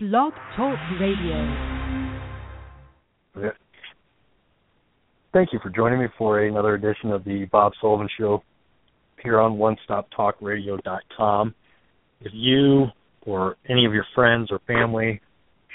[0.00, 1.34] Blog Talk Radio.
[5.32, 8.44] Thank you for joining me for another edition of the Bob Sullivan Show
[9.24, 11.52] here on OneStopTalkRadio.com.
[12.20, 12.86] If you
[13.22, 15.20] or any of your friends or family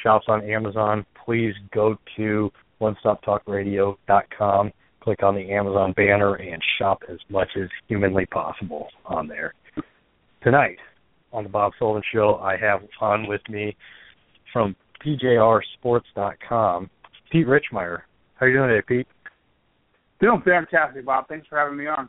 [0.01, 2.49] shops on Amazon, please go to
[2.79, 4.71] OneStopTalkRadio.com,
[5.01, 9.53] click on the Amazon banner, and shop as much as humanly possible on there.
[10.42, 10.78] Tonight
[11.33, 13.76] on the Bob Sullivan Show, I have on with me
[14.54, 14.76] from
[15.06, 16.90] PJRSports.com,
[17.32, 18.02] Pete Richmire.
[18.36, 19.08] How are you doing today, Pete?
[20.22, 21.27] Doing fantastic, Bob.
[21.27, 22.08] Thanks for having me on.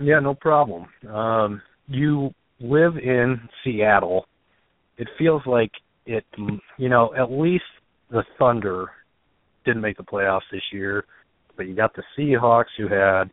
[0.00, 0.86] Yeah, no problem.
[1.12, 4.26] Um, you live in Seattle.
[4.96, 5.70] It feels like
[6.06, 6.24] it,
[6.78, 7.64] you know, at least
[8.10, 8.90] the Thunder
[9.64, 11.04] didn't make the playoffs this year,
[11.56, 13.30] but you got the Seahawks who had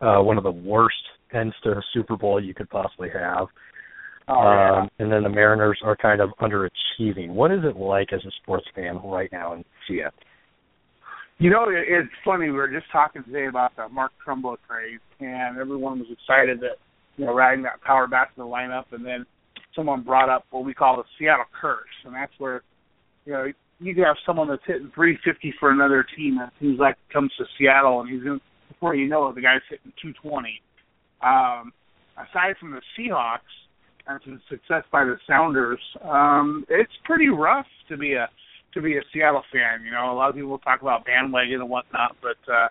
[0.00, 0.96] uh, one of the worst
[1.32, 3.46] ends to a Super Bowl you could possibly have.
[4.28, 4.80] Oh, yeah.
[4.82, 7.28] Um, and then the Mariners are kind of underachieving.
[7.30, 10.12] What is it like as a sports fan right now in Seattle?
[11.38, 12.46] You know, it- it's funny.
[12.46, 16.78] We were just talking today about the Mark Trumbo trade, and everyone was excited that
[17.16, 19.26] you know riding that power back to the lineup, and then
[19.74, 22.62] someone brought up what we call the Seattle curse, and that's where
[23.26, 26.78] you know you can have someone that's hitting 350 for another team, and it seems
[26.78, 30.62] like comes to Seattle, and he's in, before you know it, the guy's hitting 220.
[31.20, 31.72] Um,
[32.16, 33.40] aside from the Seahawks
[34.06, 38.28] and some success by the Sounders, um, it's pretty rough to be a
[38.74, 39.84] to be a Seattle fan.
[39.84, 42.68] You know, a lot of people talk about bandwagon and whatnot, but uh,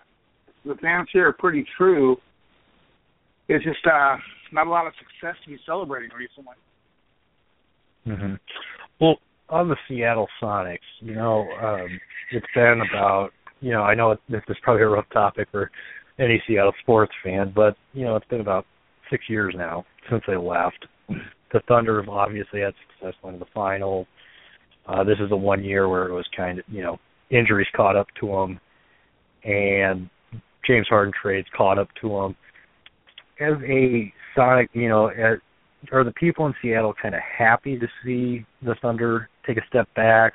[0.64, 2.16] the fans here are pretty true.
[3.48, 4.16] It's just uh,
[4.52, 6.54] not a lot of success to be celebrating recently.
[8.04, 8.34] hmm
[9.00, 9.16] Well,
[9.48, 12.00] on the Seattle Sonics, you know, um,
[12.32, 15.70] it's been about, you know, I know this is probably a rough topic for
[16.18, 18.66] any Seattle sports fan, but you know, it's been about
[19.10, 20.86] six years now since they left.
[21.08, 24.06] The Thunder have obviously had success winning the final.
[24.86, 26.98] Uh, this is the one year where it was kind of, you know,
[27.30, 28.60] injuries caught up to them,
[29.44, 30.10] and
[30.66, 32.36] James Harden trades caught up to them.
[33.40, 35.38] As a Sonic, you know, as,
[35.92, 39.88] are the people in Seattle kind of happy to see the Thunder take a step
[39.94, 40.32] back?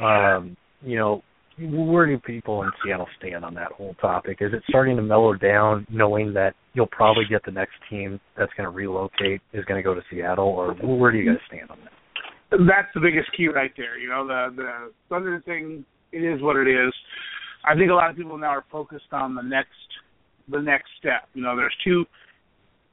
[0.00, 1.22] Um, you know,
[1.58, 4.38] where do people in Seattle stand on that whole topic?
[4.40, 8.52] Is it starting to mellow down, knowing that you'll probably get the next team that's
[8.56, 11.70] going to relocate is going to go to Seattle, or where do you guys stand
[11.70, 11.92] on that?
[12.50, 13.98] That's the biggest key right there.
[13.98, 15.84] You know, the the Thunder thing.
[16.12, 16.92] It is what it is.
[17.64, 19.70] I think a lot of people now are focused on the next
[20.48, 21.28] the next step.
[21.34, 22.04] You know, there's two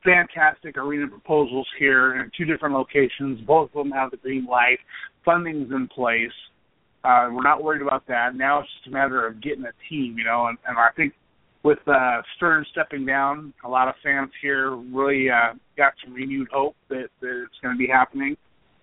[0.04, 3.40] fantastic arena proposals here in two different locations.
[3.42, 4.80] Both of them have the green light.
[5.24, 6.32] Funding's in place.
[7.04, 8.36] Uh, we're not worried about that.
[8.36, 11.14] Now it's just a matter of getting a team, you know, and, and I think
[11.64, 16.48] with uh, Stern stepping down, a lot of fans here really uh, got some renewed
[16.52, 18.36] hope that, that it's going to be happening.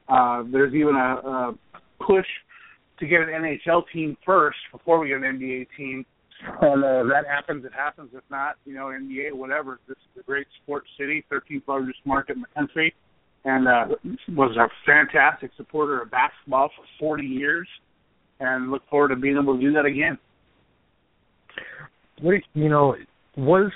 [0.09, 1.57] Uh, there's even a, a
[2.05, 2.27] push
[2.99, 6.05] to get an NHL team first before we get an NBA team.
[6.63, 8.11] And uh, if that happens, it happens.
[8.15, 9.79] If not, you know, NBA, whatever.
[9.87, 12.95] This is a great sports city, 13th largest market in the country,
[13.45, 13.85] and uh,
[14.29, 17.69] was a fantastic supporter of basketball for 40 years,
[18.41, 20.19] and look forward to being able to do that again.
[22.21, 22.97] What you know?
[23.37, 23.71] Was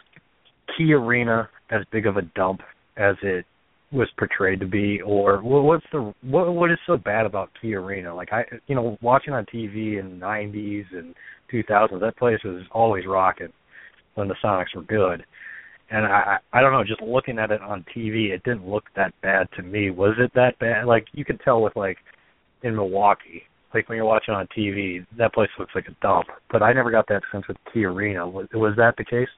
[0.77, 2.61] Key Arena as big of a dump
[2.97, 3.47] as it
[3.93, 8.15] was portrayed to be, or what's the what what is so bad about Key Arena?
[8.15, 11.15] Like I, you know, watching on TV in the '90s and
[11.53, 13.53] 2000s, that place was always rocking
[14.15, 15.25] when the Sonics were good.
[15.91, 19.13] And I, I don't know, just looking at it on TV, it didn't look that
[19.23, 19.91] bad to me.
[19.91, 20.87] Was it that bad?
[20.87, 21.99] Like you could tell with like
[22.63, 23.43] in Milwaukee,
[23.75, 26.27] like when you're watching on TV, that place looks like a dump.
[26.51, 28.27] But I never got that sense with Key Arena.
[28.27, 29.29] Was was that the case?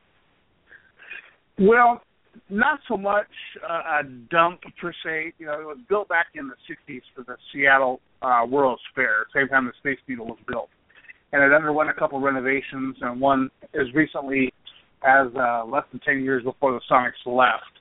[1.58, 2.02] Well,
[2.50, 3.26] not so much
[3.68, 5.32] uh, a dump per se.
[5.38, 9.26] You know, it was built back in the '60s for the Seattle uh, World's Fair,
[9.34, 10.68] same time the Space Needle was built,
[11.32, 14.52] and it underwent a couple renovations, and one as recently
[15.04, 17.75] as uh, less than 10 years before the Sonics left.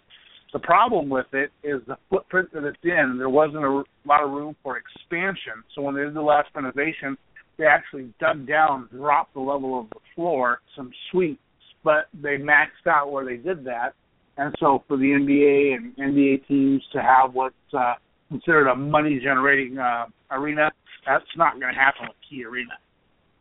[0.55, 3.17] The problem with it is the footprint that it's in.
[3.17, 7.17] There wasn't a lot of room for expansion, so when they did the last renovation,
[7.57, 11.41] they actually dug down, dropped the level of the floor, some suites,
[11.83, 13.95] but they maxed out where they did that.
[14.37, 17.95] And so for the NBA and NBA teams to have what's uh,
[18.29, 20.71] considered a money generating uh, arena,
[21.05, 22.71] that's not going to happen with Key Arena.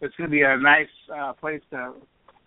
[0.01, 1.93] It's going to be a nice uh, place to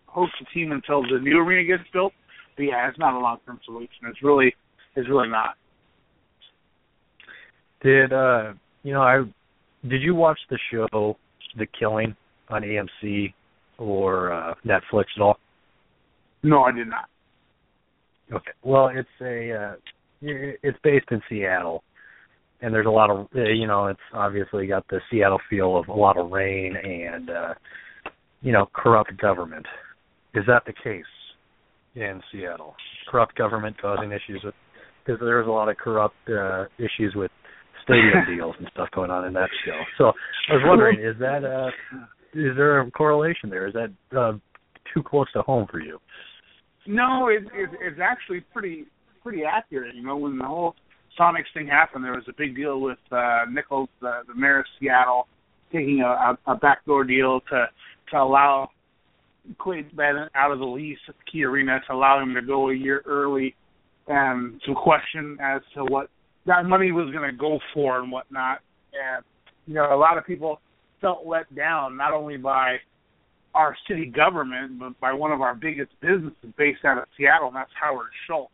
[0.07, 2.11] host a team until the new arena gets built.
[2.57, 4.07] But yeah, it's not a long term solution.
[4.09, 4.53] It's really
[4.95, 5.55] it's really not.
[7.81, 9.23] Did uh you know I
[9.87, 11.17] did you watch the show
[11.57, 12.15] The Killing
[12.49, 13.33] on AMC
[13.77, 15.37] or uh Netflix at all?
[16.43, 17.07] No, I did not.
[18.33, 18.51] Okay.
[18.63, 19.75] Well, it's a uh
[20.21, 21.83] it's based in Seattle
[22.61, 25.87] and there's a lot of uh, you know it's obviously got the Seattle feel of
[25.89, 27.53] a lot of rain and uh
[28.41, 29.67] you know corrupt government.
[30.33, 31.05] Is that the case
[31.97, 32.75] in Seattle?
[33.09, 34.53] Corrupt government causing issues with
[35.05, 37.31] because there was a lot of corrupt uh issues with
[37.83, 39.79] stadium deals and stuff going on in that show.
[39.97, 40.05] So
[40.49, 41.71] I was wondering, is that uh
[42.33, 43.67] is there a correlation there?
[43.67, 44.33] Is that uh,
[44.93, 45.99] too close to home for you?
[46.85, 48.85] No, it, it, it's actually pretty
[49.23, 49.95] pretty accurate.
[49.95, 50.75] You know, when the whole
[51.19, 54.65] Sonics thing happened, there was a big deal with uh, Nickels, the, the mayor of
[54.79, 55.27] Seattle,
[55.71, 57.65] taking a, a, a backdoor deal to
[58.11, 58.69] to allow
[59.59, 62.73] Clay Bennett out of the lease at Key Arena to allow him to go a
[62.73, 63.55] year early,
[64.07, 66.09] and some question as to what
[66.45, 68.59] that money was going to go for and whatnot.
[68.93, 69.23] And
[69.65, 70.59] you know, a lot of people
[71.01, 72.77] felt let down not only by
[73.53, 77.55] our city government, but by one of our biggest businesses based out of Seattle, and
[77.55, 78.51] that's Howard Schultz.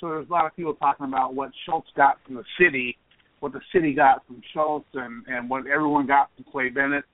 [0.00, 2.96] So there's a lot of people talking about what Schultz got from the city,
[3.40, 7.04] what the city got from Schultz, and and what everyone got from Clay Bennett.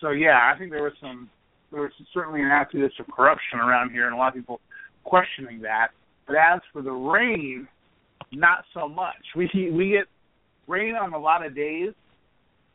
[0.00, 1.30] So yeah, I think there was some
[1.74, 4.60] there was certainly an attitude of corruption around here, and a lot of people
[5.02, 5.88] questioning that.
[6.26, 7.68] But as for the rain,
[8.32, 9.16] not so much.
[9.36, 10.06] We we get
[10.68, 11.90] rain on a lot of days,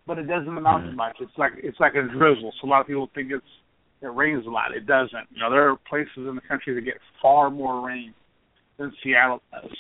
[0.05, 1.15] but it doesn't amount to much.
[1.21, 2.53] It's like it's like a drizzle.
[2.61, 3.43] So a lot of people think it's
[4.01, 4.75] it rains a lot.
[4.75, 5.27] It doesn't.
[5.31, 8.13] You know, there are places in the country that get far more rain
[8.77, 9.71] than Seattle does.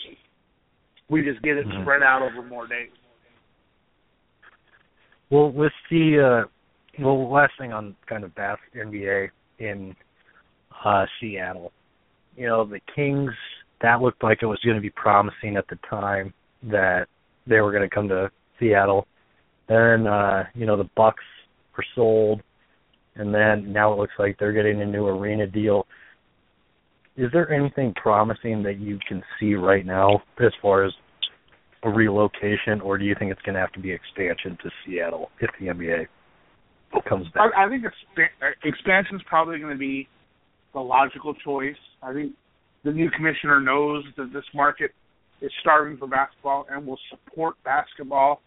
[1.09, 1.81] We just get it Mhm.
[1.81, 2.91] spread out over more days.
[5.29, 6.47] Well, with the uh,
[6.99, 9.29] well, last thing on kind of bas NBA
[9.59, 9.95] in
[10.83, 11.71] uh, Seattle,
[12.35, 13.31] you know, the Kings.
[13.81, 17.07] That looked like it was going to be promising at the time that
[17.47, 18.29] they were going to come to
[18.59, 19.07] Seattle.
[19.67, 21.23] Then, uh, you know, the Bucks
[21.77, 22.41] were sold,
[23.15, 25.87] and then now it looks like they're getting a new arena deal.
[27.15, 30.93] Is there anything promising that you can see right now as far as
[31.83, 35.29] a relocation, or do you think it's going to have to be expansion to Seattle
[35.39, 36.07] if the NBA
[37.07, 37.51] comes back?
[37.55, 40.07] I, I think expa- expansion is probably going to be
[40.73, 41.75] the logical choice.
[42.01, 42.33] I think
[42.83, 44.91] the new commissioner knows that this market
[45.41, 48.41] is starving for basketball and will support basketball.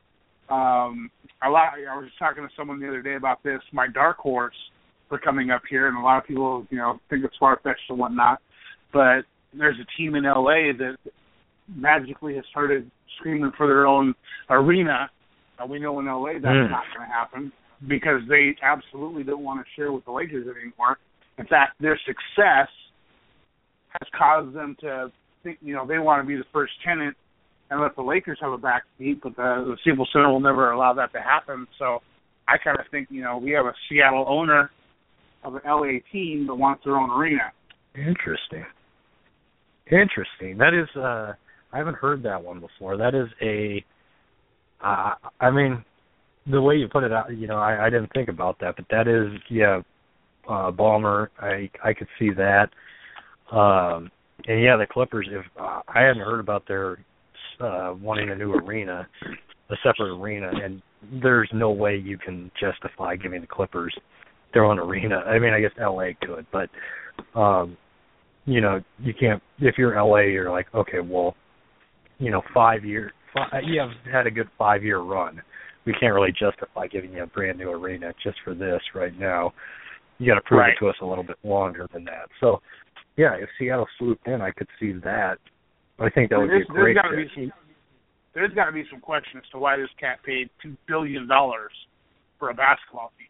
[0.49, 1.11] Um,
[1.44, 1.73] a lot.
[1.75, 3.61] I was just talking to someone the other day about this.
[3.73, 4.55] My dark horse
[5.09, 7.81] for coming up here, and a lot of people, you know, think it's far fetched
[7.89, 8.41] and whatnot.
[8.93, 9.23] But
[9.56, 10.97] there's a team in LA that
[11.75, 14.15] magically has started screaming for their own
[14.50, 15.11] arena.
[15.62, 16.71] Uh, we know in LA that's Mm.
[16.71, 17.53] not going to happen
[17.88, 20.99] because they absolutely don't want to share with the Lakers anymore.
[21.38, 22.69] In fact, their success
[23.88, 25.11] has caused them to
[25.43, 27.17] think, you know, they want to be the first tenant
[27.70, 30.73] and let the Lakers have a back seat, but the, the Staples Center will never
[30.73, 31.67] allow that to happen.
[31.79, 32.00] So
[32.49, 34.70] I kind of think, you know, we have a Seattle owner
[35.43, 37.52] of an LA team that wants their own arena.
[37.94, 38.64] Interesting.
[39.90, 40.58] Interesting.
[40.58, 41.32] That is uh
[41.73, 42.96] I haven't heard that one before.
[42.96, 43.84] That is a
[44.84, 45.84] uh I mean
[46.50, 48.87] the way you put it out, you know, I I didn't think about that, but
[48.91, 49.81] that is yeah,
[50.49, 51.29] uh Ballmer.
[51.41, 52.69] I I could see that.
[53.55, 54.11] Um
[54.47, 56.99] and yeah, the Clippers if uh, I hadn't heard about their
[57.61, 59.06] uh wanting a new arena,
[59.71, 60.83] a separate arena and
[61.23, 63.94] there's no way you can justify giving the Clippers
[64.53, 65.17] their own arena.
[65.19, 66.69] I mean, I guess LA could, but
[67.39, 67.77] um
[68.44, 71.37] you know, you can't if you're LA, you're like, okay, well,
[72.19, 75.41] you know, five years, five, you have had a good five year run.
[75.84, 79.53] We can't really justify giving you a brand new arena just for this right now.
[80.19, 80.72] You got to prove Right.
[80.74, 82.29] it to us a little bit longer than that.
[82.41, 82.60] So,
[83.17, 85.39] yeah, if Seattle swooped in, I could see that.
[85.98, 86.94] I think that would be a there's great.
[86.94, 87.53] gotta be some-
[88.34, 91.72] There's got to be some question as to why this cat paid two billion dollars
[92.39, 93.29] for a basketball team.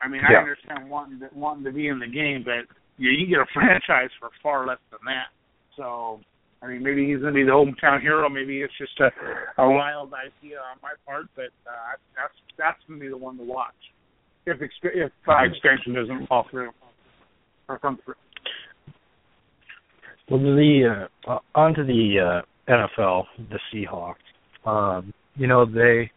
[0.00, 2.66] I mean, I understand wanting to, wanting to be in the game, but
[2.98, 5.28] you, you get a franchise for far less than that.
[5.76, 6.20] So,
[6.62, 8.28] I mean, maybe he's going to be the hometown hero.
[8.28, 9.10] Maybe it's just a,
[9.60, 13.36] a wild idea on my part, but uh, that's that's going to be the one
[13.38, 13.74] to watch
[14.46, 16.70] if exp- if uh, expansion doesn't fall through
[17.68, 18.14] or come through.
[20.30, 24.14] Well, the uh, onto the uh, NFL, the Seahawks.
[24.64, 26.10] Um, you know they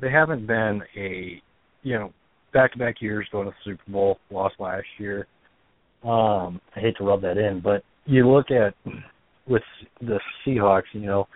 [0.00, 1.42] they haven't been a
[1.82, 2.12] you know
[2.52, 5.26] back to back years going to the Super Bowl, lost last year.
[6.04, 8.74] Um, I hate to rub that in, but you look at
[9.48, 9.62] with
[10.00, 11.28] the Seahawks, you know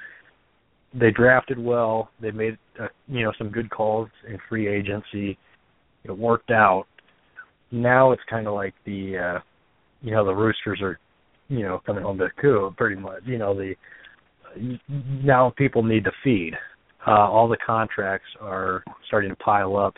[0.93, 2.11] they drafted well.
[2.21, 5.38] They made uh, you know some good calls in free agency.
[6.05, 6.87] It worked out.
[7.71, 9.40] Now it's kind of like the uh,
[10.02, 10.99] you know the Roosters are
[11.50, 13.23] you know, coming home to the coup, pretty much.
[13.26, 13.75] You know, the
[14.88, 16.55] now people need to feed.
[17.07, 19.95] Uh, all the contracts are starting to pile up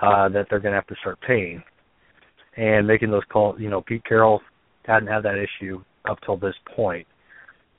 [0.00, 1.62] uh, that they're going to have to start paying,
[2.56, 3.56] and making those calls.
[3.60, 4.40] You know, Pete Carroll
[4.86, 7.06] hadn't had that issue up till this point.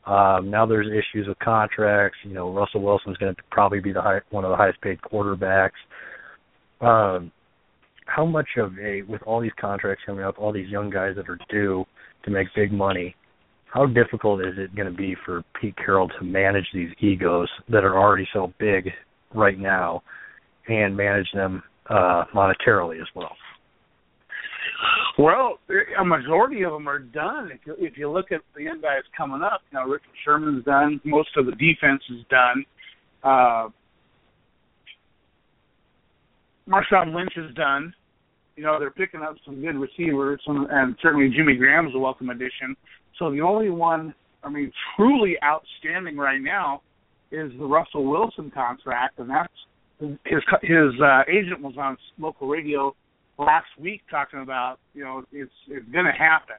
[0.05, 2.17] Um, now there's issues with contracts.
[2.23, 4.99] You know, Russell Wilson's going to probably be the high, one of the highest paid
[5.01, 5.71] quarterbacks.
[6.81, 7.31] Um,
[8.05, 11.27] how much of a with all these contracts coming up, all these young guys that
[11.27, 11.85] are due
[12.23, 13.15] to make big money,
[13.73, 17.83] how difficult is it going to be for Pete Carroll to manage these egos that
[17.83, 18.89] are already so big
[19.33, 20.03] right now,
[20.67, 23.35] and manage them uh, monetarily as well?
[25.17, 25.59] Well,
[25.99, 27.49] a majority of them are done.
[27.51, 30.65] If you, if you look at the young guys coming up, you know, Richard Sherman's
[30.65, 30.99] done.
[31.05, 32.65] Most of the defense is done.
[33.23, 33.69] Uh,
[36.67, 37.93] Marshawn Lynch is done.
[38.57, 42.29] You know, they're picking up some good receivers, some, and certainly Jimmy Graham's a welcome
[42.29, 42.75] addition.
[43.17, 46.81] So the only one, I mean, truly outstanding right now
[47.31, 49.53] is the Russell Wilson contract, and that's
[50.25, 52.93] his his uh, agent was on local radio
[53.37, 56.55] last week talking about, you know, it's it's going to happen.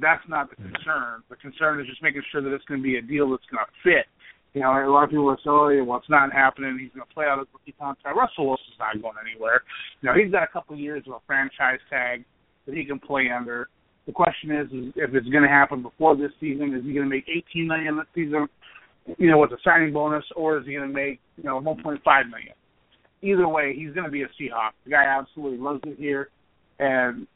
[0.00, 0.72] That's not the hmm.
[0.72, 1.22] concern.
[1.28, 3.64] The concern is just making sure that it's going to be a deal that's going
[3.64, 4.06] to fit.
[4.54, 6.76] You know, a lot of people are saying, oh, well, it's not happening.
[6.78, 8.16] He's going to play out his rookie contract.
[8.16, 9.62] Russell Wilson's not going anywhere.
[10.02, 12.24] You know, he's got a couple of years of a franchise tag
[12.66, 13.68] that he can play under.
[14.04, 17.08] The question is, is if it's going to happen before this season, is he going
[17.08, 18.46] to make 18 million this season,
[19.16, 21.96] you know, with a signing bonus, or is he going to make, you know, 1.5
[22.28, 22.52] million?
[23.22, 24.72] Either way, he's going to be a Seahawk.
[24.84, 26.28] The guy absolutely loves it here,
[26.78, 27.26] and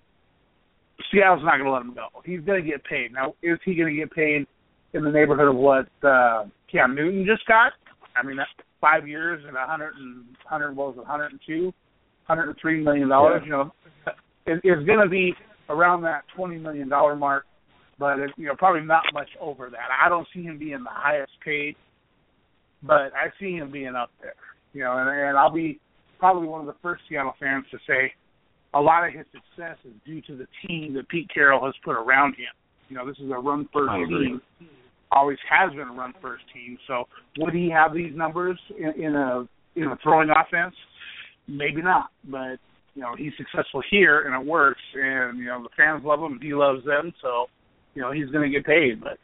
[1.11, 2.09] Seattle's not going to let him go.
[2.25, 3.13] He's going to get paid.
[3.13, 4.47] Now, is he going to get paid
[4.93, 7.73] in the neighborhood of what uh, Cam Newton just got?
[8.17, 8.51] I mean, that's
[8.81, 11.73] five years and a hundred and hundred what was it, hundred and two,
[12.25, 13.43] hundred and three million dollars.
[13.43, 13.47] Yeah.
[13.47, 13.73] You know,
[14.47, 15.35] it, it's going to be
[15.69, 17.45] around that twenty million dollar mark,
[17.99, 19.89] but it, you know, probably not much over that.
[20.05, 21.77] I don't see him being the highest paid,
[22.83, 24.35] but I see him being up there.
[24.77, 25.81] You know, and, and I'll be
[26.19, 28.13] probably one of the first Seattle fans to say
[28.75, 31.97] a lot of his success is due to the team that Pete Carroll has put
[31.97, 32.53] around him.
[32.91, 34.43] You know, this is a run first team.
[35.11, 36.77] Always has been a run first team.
[36.87, 37.05] So
[37.39, 40.75] would he have these numbers in, in a in a throwing offense?
[41.49, 42.11] Maybe not.
[42.31, 42.59] But
[42.95, 46.39] you know, he's successful here and it works and, you know, the fans love him,
[46.43, 47.47] he loves them, so,
[47.95, 49.03] you know, he's gonna get paid.
[49.03, 49.17] But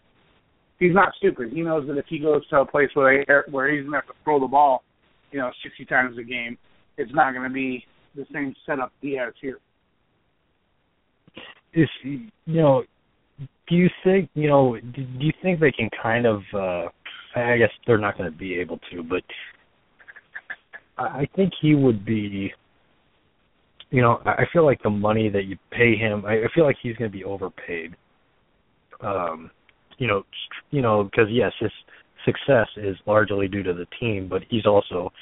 [0.78, 1.52] he's not stupid.
[1.52, 4.06] He knows that if he goes to a place where they, where he's gonna have
[4.06, 4.82] to throw the ball
[5.33, 6.57] you know, 60 times a game,
[6.97, 7.85] it's not going to be
[8.15, 9.59] the same setup he has here.
[11.75, 12.85] Is you know,
[13.67, 14.77] do you think you know?
[14.95, 16.43] Do you think they can kind of?
[16.55, 16.89] uh
[17.35, 19.23] I guess they're not going to be able to, but
[20.99, 22.53] I think he would be.
[23.91, 26.25] You know, I feel like the money that you pay him.
[26.27, 27.95] I feel like he's going to be overpaid.
[29.03, 29.51] Um,
[29.99, 30.25] you know,
[30.71, 31.71] you know, because yes, his
[32.25, 35.12] success is largely due to the team, but he's also,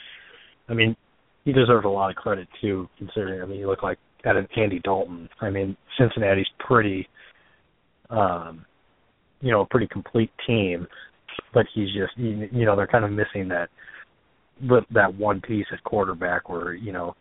[0.69, 0.97] I mean,
[1.45, 3.43] he deserves a lot of credit too, considering.
[3.43, 5.29] I mean, you look like at an Andy Dalton.
[5.41, 7.09] I mean, Cincinnati's pretty,
[8.11, 8.65] um,
[9.41, 10.87] you know, a pretty complete team,
[11.55, 13.71] but he's just, you know, they're kind of missing that,
[14.93, 17.15] that one piece at quarterback where you know,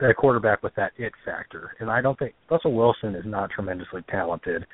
[0.00, 1.74] a quarterback with that it factor.
[1.80, 4.64] And I don't think Russell Wilson is not tremendously talented.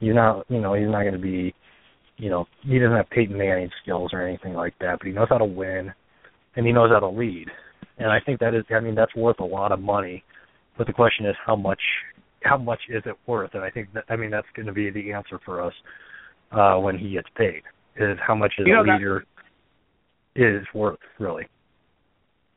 [0.00, 1.54] He's not, you know, he's not going to be
[2.22, 5.26] you know, he doesn't have Peyton Manning skills or anything like that, but he knows
[5.28, 5.92] how to win
[6.54, 7.48] and he knows how to lead.
[7.98, 10.22] And I think that is I mean that's worth a lot of money.
[10.78, 11.80] But the question is how much
[12.44, 13.50] how much is it worth?
[13.54, 15.72] And I think that I mean that's going to be the answer for us
[16.52, 17.62] uh when he gets paid.
[17.96, 19.24] Is how much is you know, a leader
[20.36, 21.48] is worth really.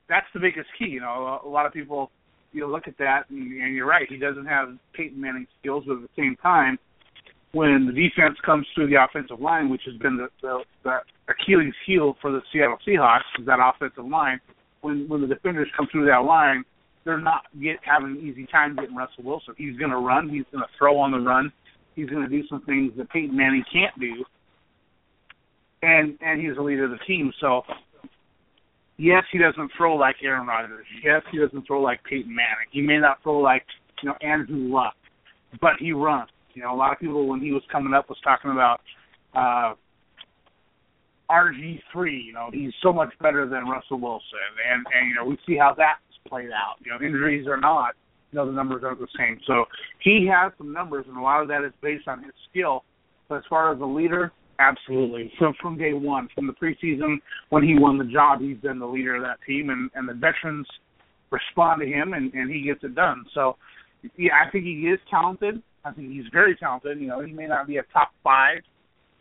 [0.08, 1.40] That's the biggest key, you know.
[1.44, 2.12] A lot of people
[2.54, 5.86] you know, look at that and, and you're right, he doesn't have Peyton Manning skills,
[5.88, 6.78] but at the same time
[7.56, 10.98] when the defense comes through the offensive line, which has been the, the, the
[11.30, 14.42] Achilles heel for the Seattle Seahawks, is that offensive line.
[14.82, 16.66] When when the defenders come through that line,
[17.06, 19.56] they're not get having an easy time getting Russell Wilson.
[19.58, 20.28] He's going to run.
[20.28, 21.52] He's going to throw on the run.
[21.96, 24.26] He's going to do some things that Peyton Manning can't do.
[25.82, 27.32] And and he's the leader of the team.
[27.40, 27.62] So
[28.98, 30.86] yes, he doesn't throw like Aaron Rodgers.
[31.02, 32.68] Yes, he doesn't throw like Peyton Manning.
[32.72, 33.64] He may not throw like
[34.04, 34.96] you know Andrew Luck,
[35.62, 36.30] but he runs.
[36.56, 38.80] You know, a lot of people when he was coming up was talking about
[39.36, 39.76] uh
[41.30, 45.26] RG three, you know, he's so much better than Russell Wilson and and you know,
[45.26, 46.76] we see how that's played out.
[46.84, 47.96] You know, injuries or not,
[48.32, 49.40] you know, the numbers aren't the same.
[49.46, 49.66] So
[50.02, 52.84] he has some numbers and a lot of that is based on his skill.
[53.28, 55.32] But as far as a leader, absolutely.
[55.38, 57.18] From from day one, from the preseason
[57.50, 60.14] when he won the job, he's been the leader of that team and, and the
[60.14, 60.68] veterans
[61.32, 63.26] respond to him and, and he gets it done.
[63.34, 63.58] So
[64.18, 65.62] yeah, I think he is talented.
[65.86, 67.00] I think he's very talented.
[67.00, 68.58] You know, he may not be a top five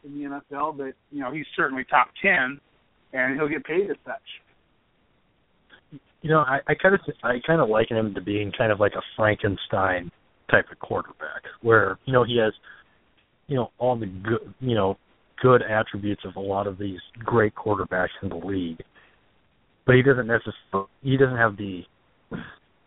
[0.03, 2.59] in the NFL, but you know, he's certainly top ten,
[3.13, 6.01] and he'll get paid as such.
[6.23, 8.81] You know, I, I kind of I kind of liken him to being kind of
[8.81, 10.11] like a Frankenstein
[10.51, 12.55] type of quarterback, where you know he has,
[13.47, 14.97] you know, all the good, you know,
[15.43, 18.83] good attributes of a lot of these great quarterbacks in the league,
[19.87, 21.83] but he doesn't necessarily he doesn't have the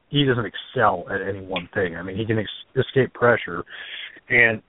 [0.10, 1.96] he doesn't excel at any one thing.
[1.96, 3.64] I mean, he can ex- escape pressure,
[4.30, 4.62] and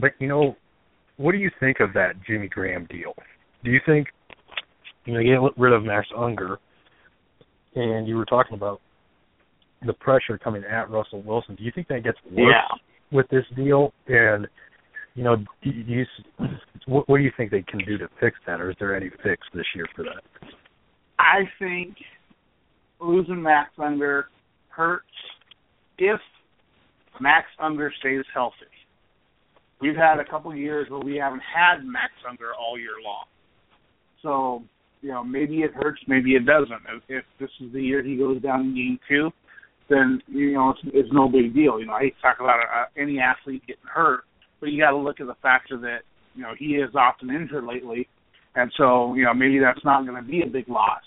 [0.00, 0.56] but you know,
[1.16, 3.14] what do you think of that Jimmy Graham deal?
[3.64, 4.08] Do you think
[5.04, 6.58] you know get rid of Max Unger,
[7.74, 8.80] and you were talking about
[9.84, 11.54] the pressure coming at Russell Wilson?
[11.54, 12.78] Do you think that gets worse Yeah.
[13.10, 13.92] with this deal?
[14.06, 14.46] And
[15.14, 16.04] you know, do you,
[16.86, 19.10] what, what do you think they can do to fix that, or is there any
[19.22, 20.22] fix this year for that?
[21.18, 21.96] I think
[23.00, 24.28] losing Max Unger
[24.76, 25.04] hurts
[25.98, 26.20] if
[27.20, 28.56] Max Unger stays healthy.
[29.80, 33.24] We've had a couple years where we haven't had Max Unger all year long.
[34.22, 34.62] So,
[35.02, 36.82] you know, maybe it hurts, maybe it doesn't.
[36.88, 39.30] If, if this is the year he goes down in game two,
[39.88, 41.78] then you know it's, it's no big deal.
[41.78, 44.24] You know, I hate to talk about uh, any athlete getting hurt,
[44.60, 46.00] but you got to look at the factor that
[46.34, 48.08] you know he is often injured lately,
[48.54, 51.02] and so you know maybe that's not going to be a big loss.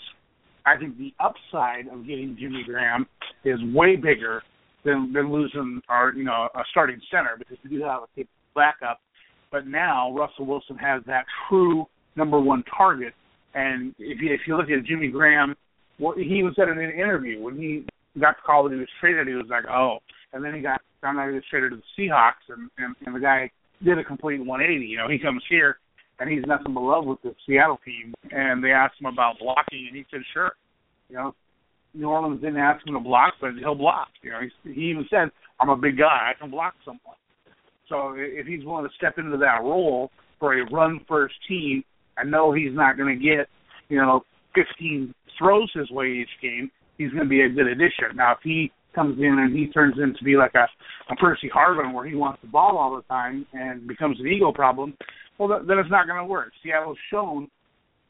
[0.65, 3.05] I think the upside of getting Jimmy Graham
[3.43, 4.41] is way bigger
[4.85, 8.25] than than losing our you know a starting center because we do have a
[8.55, 8.99] backup,
[9.51, 11.85] but now Russell Wilson has that true
[12.15, 13.13] number one target.
[13.53, 15.55] And if you if you look at Jimmy Graham,
[15.97, 17.85] what he even said in an interview when he
[18.19, 19.99] got the call that he was traded, he was like, oh,
[20.33, 23.15] and then he got found out he was traded to the Seahawks, and and, and
[23.15, 23.49] the guy
[23.83, 24.85] did a complete 180.
[24.85, 25.77] You know, he comes here
[26.19, 28.13] and he's nothing but love with the Seattle team.
[28.31, 30.51] And they asked him about blocking, and he said, sure.
[31.09, 31.35] You know,
[31.93, 34.09] New Orleans didn't ask him to block, but he'll block.
[34.21, 37.15] You know, he, he even said, I'm a big guy, I can block someone.
[37.87, 41.83] So if he's willing to step into that role for a run first team,
[42.17, 43.47] I know he's not going to get,
[43.89, 44.21] you know,
[44.55, 46.69] 15 throws his way each game.
[46.97, 48.15] He's going to be a good addition.
[48.15, 50.67] Now, if he comes in and he turns into be like a,
[51.11, 54.51] a Percy Harvin where he wants the ball all the time and becomes an ego
[54.51, 54.95] problem,
[55.37, 56.51] well, th- then it's not going to work.
[56.63, 57.49] Seattle's shown,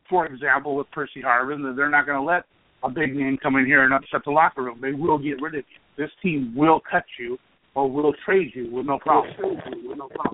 [0.10, 2.44] for example, with Percy Harvin, that they're not going to let
[2.84, 4.80] a big name come in here and upset the locker room.
[4.82, 6.04] They will get rid of you.
[6.04, 7.38] This team will cut you
[7.76, 9.34] or will trade you with no problem.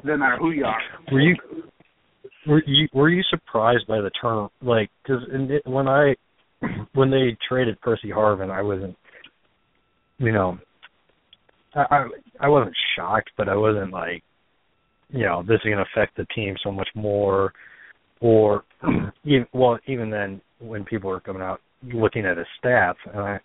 [0.03, 0.79] Doesn't matter who you are.
[1.11, 1.35] Were you
[2.47, 4.47] were you were you surprised by the turn?
[4.61, 5.21] Like, because
[5.65, 6.15] when I
[6.93, 8.95] when they traded Percy Harvin, I wasn't,
[10.17, 10.57] you know,
[11.75, 12.07] I I,
[12.41, 14.23] I wasn't shocked, but I wasn't like,
[15.09, 17.53] you know, this is going to affect the team so much more,
[18.21, 18.63] or
[19.23, 23.39] even well, even then when people were coming out looking at his stats, and I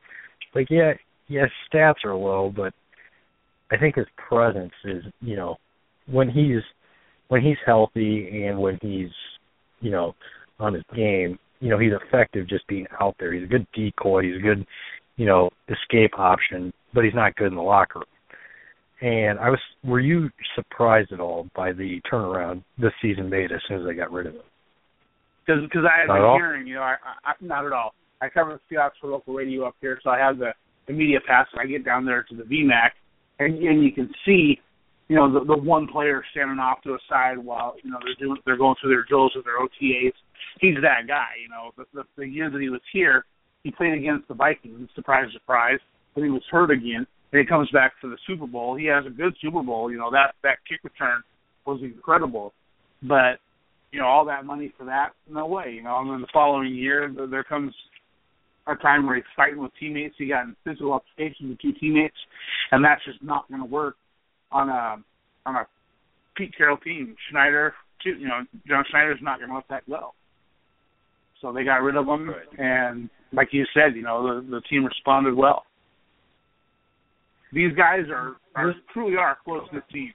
[0.54, 0.92] like, yeah,
[1.28, 2.72] yeah, stats are low, but
[3.70, 5.56] I think his presence is, you know,
[6.06, 6.62] when he's
[7.28, 9.10] when he's healthy and when he's,
[9.80, 10.14] you know,
[10.58, 13.32] on his game, you know, he's effective just being out there.
[13.32, 14.22] He's a good decoy.
[14.24, 14.66] He's a good,
[15.20, 18.06] you know, escape option, but he's not good in the locker room.
[19.02, 23.60] And I was, were you surprised at all by the turnaround this season made as
[23.68, 24.42] soon as they got rid of him?
[25.44, 27.92] Because because I had Not been hearing, you know, I, I not at all.
[28.22, 30.52] I cover the Seahawks for local radio up here, so I have the
[30.86, 31.46] the media pass.
[31.52, 32.90] And I get down there to the VMAC,
[33.40, 34.58] and and you can see,
[35.08, 38.26] you know, the the one player standing off to the side while you know they're
[38.26, 40.12] doing they're going through their drills with their OTAs.
[40.60, 41.72] He's that guy, you know.
[41.76, 43.24] The, the the year that he was here,
[43.62, 44.88] he played against the Vikings.
[44.94, 45.78] Surprise, surprise.
[46.14, 47.06] But he was hurt again.
[47.32, 48.76] And he comes back for the Super Bowl.
[48.76, 49.90] He has a good Super Bowl.
[49.90, 51.22] You know that that kick return
[51.66, 52.52] was incredible.
[53.02, 53.38] But
[53.92, 55.72] you know all that money for that, no way.
[55.74, 57.72] You know, and then the following year th- there comes
[58.66, 60.14] a time where he's fighting with teammates.
[60.18, 62.16] He got in physical altercations with two teammates,
[62.72, 63.96] and that's just not going to work
[64.50, 64.96] on a
[65.46, 65.66] on a
[66.36, 67.14] Pete Carroll team.
[67.30, 70.14] Schneider, too, you know, John Schneider's not going to let that go.
[71.40, 72.58] So they got rid of him, Right.
[72.58, 75.64] and like you said, you know, the the team responded well.
[77.52, 80.12] These guys are, are truly are a close knit team.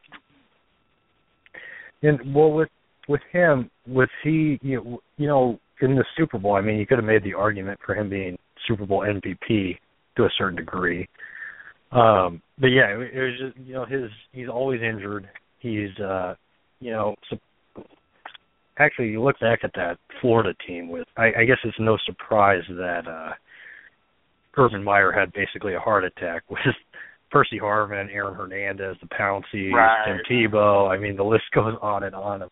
[2.04, 2.70] And well, with
[3.08, 6.56] with him, was he you know, you know in the Super Bowl?
[6.56, 9.78] I mean, you could have made the argument for him being Super Bowl MVP
[10.18, 11.08] to a certain degree.
[11.92, 15.28] Um, but yeah, it, it was just you know his he's always injured.
[15.60, 16.36] He's uh,
[16.80, 17.40] you know sup-
[18.78, 22.64] actually you look back at that Florida team with I, I guess it's no surprise
[22.70, 23.34] that uh,
[24.58, 26.60] Urban Meyer had basically a heart attack with
[27.32, 30.06] Percy Harvin, Aaron Hernandez, the Pouncey, Right.
[30.06, 30.90] Tim Tebow.
[30.90, 32.52] I mean, the list goes on and on of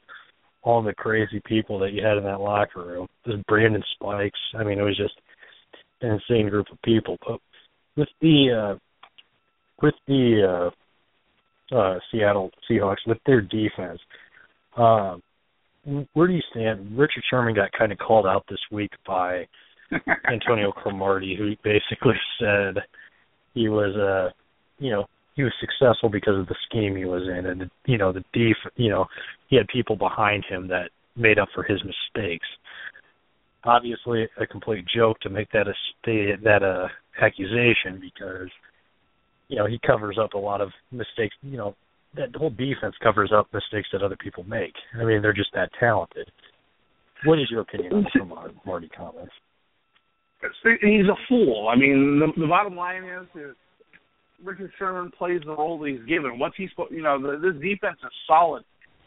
[0.61, 3.07] all the crazy people that you had in that locker room.
[3.25, 4.39] This Brandon Spikes.
[4.57, 5.13] I mean, it was just
[6.01, 7.17] an insane group of people.
[7.25, 7.39] But
[7.95, 8.79] with the uh,
[9.81, 10.71] with the
[11.71, 13.99] uh, uh, Seattle Seahawks, with their defense,
[14.77, 15.21] um,
[16.13, 16.97] where do you stand?
[16.97, 19.47] Richard Sherman got kind of called out this week by
[20.31, 22.75] Antonio Cromartie, who basically said
[23.53, 24.31] he was uh
[24.79, 28.13] you know he was successful because of the scheme he was in, and you know
[28.13, 29.05] the def you know
[29.47, 32.47] he had people behind him that made up for his mistakes.
[33.65, 35.73] Obviously, a complete joke to make that a
[36.43, 36.87] that a
[37.21, 38.49] accusation because
[39.47, 41.35] you know he covers up a lot of mistakes.
[41.41, 41.75] You know
[42.15, 44.73] that whole defense covers up mistakes that other people make.
[44.99, 46.29] I mean, they're just that talented.
[47.25, 48.33] What is your opinion on some
[48.65, 49.31] Marty comments?
[50.81, 51.69] He's a fool.
[51.71, 53.55] I mean, the, the bottom line is, is
[54.43, 56.37] Richard Sherman plays the role that he's given.
[56.37, 56.91] What's he supposed?
[56.91, 58.63] You know, the, this defense is solid.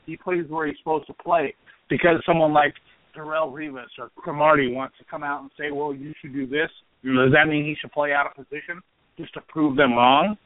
[0.06, 1.54] He plays where he's supposed to play
[1.90, 2.72] because someone like
[3.14, 6.70] Darrelle Revis or Cromartie wants to come out and say, "Well, you should do this."
[7.04, 8.80] Does that mean he should play out of position
[9.18, 10.36] just to prove them wrong?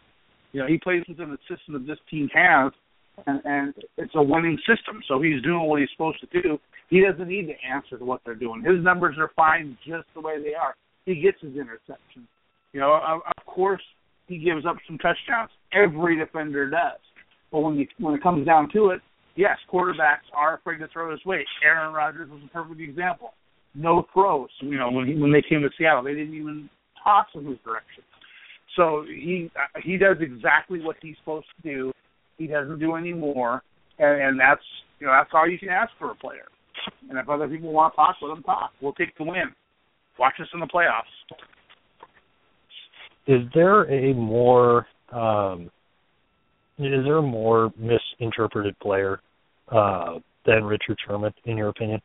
[0.53, 2.73] You know, he plays within the system that this team has,
[3.27, 5.03] and, and it's a winning system.
[5.07, 6.59] So he's doing what he's supposed to do.
[6.89, 8.63] He doesn't need to answer to what they're doing.
[8.65, 10.75] His numbers are fine just the way they are.
[11.07, 12.27] He gets his interceptions.
[12.73, 13.83] You know, of, of course,
[14.27, 15.51] he gives up some touchdowns.
[15.73, 17.01] Every defender does.
[17.53, 19.01] But when you when it comes down to it,
[19.37, 21.47] yes, quarterbacks are afraid to throw his weight.
[21.65, 23.33] Aaron Rodgers was a perfect example.
[23.75, 24.51] No throws.
[24.61, 26.69] You know, when he, when they came to Seattle, they didn't even
[27.03, 28.05] toss in his direction.
[28.77, 29.51] So he
[29.83, 31.93] he does exactly what he's supposed to do.
[32.39, 33.63] He doesn't do any more,
[33.99, 34.63] and, and that's
[34.99, 36.47] you know that's all you can ask for a player.
[37.09, 38.71] And if other people want to talk, let them talk.
[38.81, 39.55] We'll take the win.
[40.19, 41.03] Watch us in the playoffs.
[43.27, 45.71] Is there a more um,
[46.79, 49.21] is there a more misinterpreted player
[49.71, 52.01] uh, than Richard Sherman, in your opinion?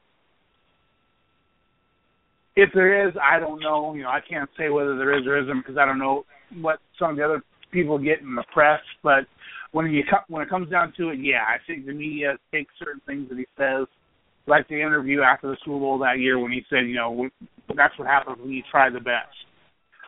[2.58, 3.94] If there is, I don't know.
[3.94, 6.26] You know, I can't say whether there is or isn't because I don't know
[6.62, 8.82] what some of the other people get in the press.
[9.04, 9.26] But
[9.72, 13.02] when you when it comes down to it, yeah, I think the media takes certain
[13.06, 13.88] things that he says,
[14.48, 17.30] like the interview after the Super Bowl that year when he said, you know,
[17.76, 19.36] that's what happens when you try the best.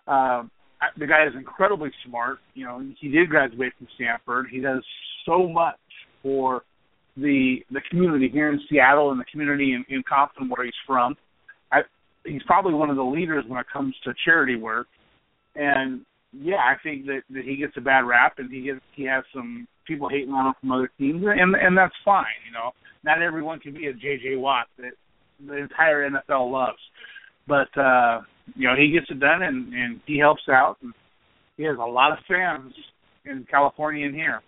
[0.07, 0.51] Um,
[0.97, 2.37] the guy is incredibly smart.
[2.53, 4.47] You know, he did graduate from Stanford.
[4.51, 4.83] He does
[5.25, 5.75] so much
[6.21, 6.63] for
[7.17, 11.15] the the community here in Seattle and the community in, in Compton where he's from.
[11.71, 11.81] I,
[12.23, 14.87] he's probably one of the leaders when it comes to charity work.
[15.55, 16.01] And
[16.33, 19.23] yeah, I think that that he gets a bad rap, and he gets he has
[19.33, 22.25] some people hating on him from other teams, and and that's fine.
[22.45, 22.71] You know,
[23.03, 24.35] not everyone can be a J.J.
[24.35, 24.91] Watt that
[25.45, 26.79] the entire NFL loves,
[27.47, 28.21] but uh,
[28.55, 30.93] you know he gets it done, and and he helps out, and
[31.55, 32.73] he has a lot of fans
[33.25, 34.41] in California and here.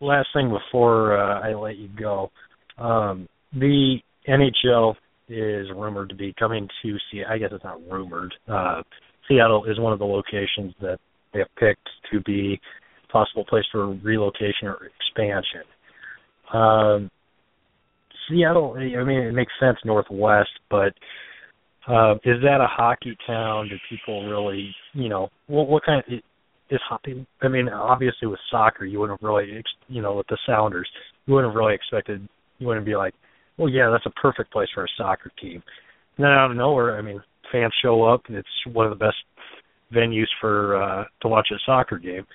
[0.00, 2.30] Last thing before uh, I let you go,
[2.78, 4.94] um, the NHL
[5.28, 7.22] is rumored to be coming to see.
[7.28, 8.32] I guess it's not rumored.
[8.46, 8.82] Uh,
[9.28, 10.98] Seattle is one of the locations that
[11.32, 12.58] they have picked to be
[13.08, 15.62] a possible place for relocation or expansion.
[16.52, 17.10] Um,
[18.28, 20.92] Seattle, I mean, it makes sense northwest, but
[21.86, 23.68] uh, is that a hockey town?
[23.68, 26.12] Do people really, you know, what, what kind of
[26.70, 27.26] is hockey?
[27.40, 30.88] I mean, obviously with soccer, you wouldn't really, you know, with the Sounders,
[31.26, 32.26] you wouldn't really expected.
[32.58, 33.14] You wouldn't be like,
[33.56, 35.62] well, yeah, that's a perfect place for a soccer team.
[36.16, 39.04] And then out of nowhere, I mean, fans show up, and it's one of the
[39.04, 39.16] best
[39.94, 42.26] venues for uh, to watch a soccer game.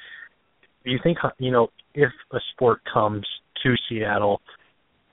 [0.85, 3.25] Do you think you know if a sport comes
[3.63, 4.41] to Seattle,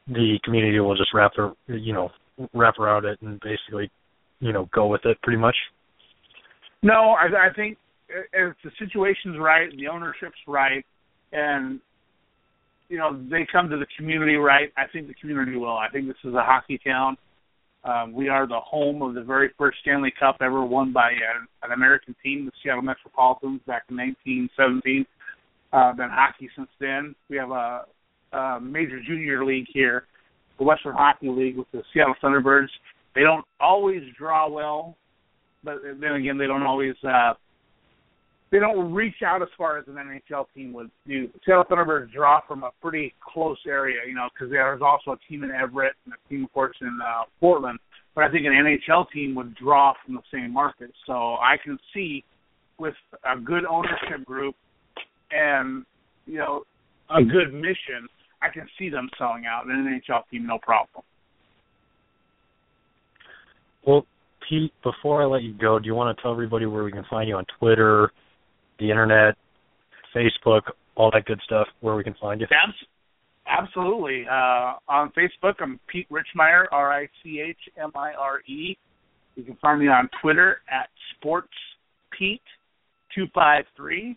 [0.09, 2.11] the community will just wrap their you know
[2.55, 3.91] wrap around it and basically
[4.41, 5.57] you know go with it pretty much?
[6.83, 7.77] No, I, I think
[8.09, 10.85] if the situation's right, the ownership's right,
[11.33, 11.81] and
[12.89, 15.77] you know they come to the community right, I think the community will.
[15.77, 17.17] I think this is a hockey town.
[17.85, 21.49] Um, we are the home of the very first Stanley Cup ever won by an,
[21.63, 25.07] an American team, the Seattle Metropolitans, back in 1917.
[25.73, 27.15] Uh, been hockey since then.
[27.31, 27.87] We have a,
[28.33, 30.05] a major junior league here,
[30.59, 32.69] the Western Hockey League with the Seattle Thunderbirds.
[33.15, 34.97] They don't always draw well,
[35.65, 37.33] but then again, they don't always uh,
[38.51, 41.29] they don't reach out as far as an NHL team would do.
[41.45, 45.45] Seattle Thunderbirds draw from a pretty close area, you know, because there's also a team
[45.45, 47.79] in Everett and a team, of course, in uh, Portland.
[48.15, 50.91] But I think an NHL team would draw from the same market.
[51.07, 52.25] So I can see
[52.79, 54.57] with a good ownership group
[55.31, 55.85] and
[56.27, 56.63] you know
[57.11, 58.09] a good mission,
[58.43, 61.05] I can see them selling out an NHL team, no problem.
[63.87, 64.07] Well,
[64.49, 67.05] Pete, before I let you go, do you want to tell everybody where we can
[67.09, 68.11] find you on Twitter,
[68.81, 69.37] the internet,
[70.15, 70.63] Facebook,
[70.97, 72.47] all that good stuff, where we can find you?
[73.47, 74.27] Absolutely.
[74.31, 78.77] Uh, on Facebook, I'm Pete Richmire, R I C H M I R E.
[79.37, 80.91] You can find me on Twitter at
[81.25, 84.17] SportsPete253.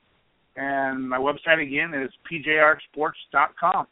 [0.55, 3.87] And my website again is pjrsports.com.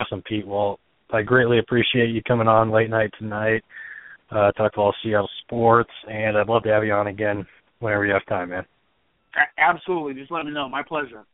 [0.00, 0.46] Awesome, Pete.
[0.46, 0.80] Well,
[1.12, 3.62] I greatly appreciate you coming on late night tonight.
[4.30, 7.46] Uh, talk all Seattle sports, and I'd love to have you on again
[7.86, 8.66] whenever you have time, man.
[9.58, 10.14] Absolutely.
[10.14, 10.68] Just let me know.
[10.68, 11.24] My pleasure.